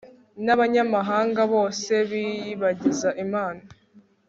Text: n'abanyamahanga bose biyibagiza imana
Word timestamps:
n'abanyamahanga 0.45 1.41
bose 1.53 1.93
biyibagiza 2.09 3.09
imana 3.25 3.61